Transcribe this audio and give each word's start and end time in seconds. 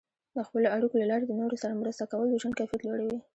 د 0.35 0.37
خپلو 0.47 0.67
اړیکو 0.75 0.95
له 1.01 1.07
لارې 1.11 1.25
د 1.27 1.33
نورو 1.41 1.55
سره 1.61 1.79
مرسته 1.81 2.03
کول 2.11 2.27
د 2.29 2.35
ژوند 2.41 2.57
کیفیت 2.59 2.81
لوړوي. 2.83 3.19